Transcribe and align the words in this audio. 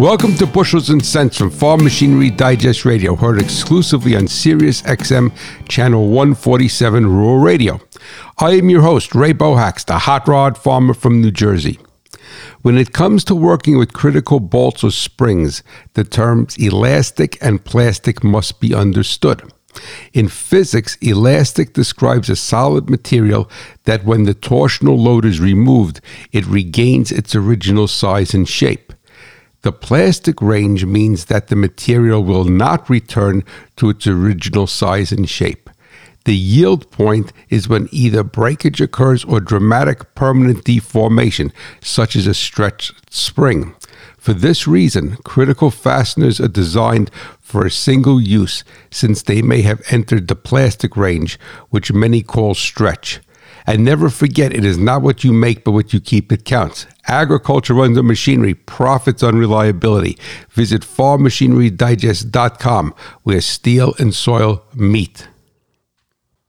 Welcome 0.00 0.34
to 0.36 0.46
Bushels 0.46 0.88
and 0.88 1.04
Cents 1.04 1.36
from 1.36 1.50
Farm 1.50 1.84
Machinery 1.84 2.30
Digest 2.30 2.86
Radio, 2.86 3.14
heard 3.14 3.38
exclusively 3.38 4.16
on 4.16 4.28
Sirius 4.28 4.80
XM 4.80 5.30
Channel 5.68 6.08
147 6.08 7.06
Rural 7.06 7.36
Radio. 7.36 7.82
I 8.38 8.52
am 8.52 8.70
your 8.70 8.80
host, 8.80 9.14
Ray 9.14 9.34
Bohacz, 9.34 9.84
the 9.84 9.98
hot 9.98 10.26
rod 10.26 10.56
farmer 10.56 10.94
from 10.94 11.20
New 11.20 11.30
Jersey. 11.30 11.78
When 12.62 12.78
it 12.78 12.94
comes 12.94 13.24
to 13.24 13.34
working 13.34 13.76
with 13.76 13.92
critical 13.92 14.40
bolts 14.40 14.82
or 14.82 14.90
springs, 14.90 15.62
the 15.92 16.04
terms 16.04 16.56
elastic 16.56 17.36
and 17.42 17.62
plastic 17.62 18.24
must 18.24 18.58
be 18.58 18.74
understood. 18.74 19.52
In 20.14 20.28
physics, 20.28 20.96
elastic 21.02 21.74
describes 21.74 22.30
a 22.30 22.36
solid 22.36 22.88
material 22.88 23.50
that 23.84 24.06
when 24.06 24.24
the 24.24 24.34
torsional 24.34 24.98
load 24.98 25.26
is 25.26 25.40
removed, 25.40 26.00
it 26.32 26.46
regains 26.46 27.12
its 27.12 27.34
original 27.34 27.86
size 27.86 28.32
and 28.32 28.48
shape. 28.48 28.89
The 29.62 29.72
plastic 29.72 30.40
range 30.40 30.86
means 30.86 31.26
that 31.26 31.48
the 31.48 31.56
material 31.56 32.24
will 32.24 32.44
not 32.44 32.88
return 32.88 33.44
to 33.76 33.90
its 33.90 34.06
original 34.06 34.66
size 34.66 35.12
and 35.12 35.28
shape. 35.28 35.68
The 36.24 36.36
yield 36.36 36.90
point 36.90 37.32
is 37.48 37.68
when 37.68 37.88
either 37.92 38.22
breakage 38.22 38.80
occurs 38.80 39.24
or 39.24 39.40
dramatic 39.40 40.14
permanent 40.14 40.64
deformation, 40.64 41.52
such 41.80 42.14
as 42.16 42.26
a 42.26 42.34
stretched 42.34 42.92
spring. 43.12 43.74
For 44.18 44.34
this 44.34 44.66
reason, 44.66 45.16
critical 45.24 45.70
fasteners 45.70 46.40
are 46.40 46.48
designed 46.48 47.10
for 47.40 47.64
a 47.64 47.70
single 47.70 48.20
use 48.20 48.64
since 48.90 49.22
they 49.22 49.40
may 49.40 49.62
have 49.62 49.82
entered 49.90 50.28
the 50.28 50.36
plastic 50.36 50.96
range, 50.96 51.38
which 51.70 51.92
many 51.92 52.22
call 52.22 52.54
stretch. 52.54 53.20
And 53.70 53.84
never 53.84 54.10
forget, 54.10 54.52
it 54.52 54.64
is 54.64 54.78
not 54.78 55.00
what 55.00 55.22
you 55.22 55.32
make, 55.32 55.62
but 55.62 55.70
what 55.70 55.92
you 55.92 56.00
keep 56.00 56.30
that 56.30 56.44
counts. 56.44 56.88
Agriculture 57.06 57.74
runs 57.74 57.96
on 57.96 58.08
machinery, 58.08 58.54
profits 58.54 59.22
on 59.22 59.36
reliability. 59.36 60.18
Visit 60.50 60.82
farmmachinerydigest.com 60.82 62.94
where 63.22 63.40
steel 63.40 63.94
and 64.00 64.12
soil 64.12 64.64
meet. 64.74 65.28